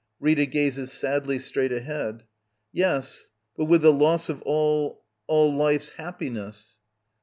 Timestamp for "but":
3.55-3.67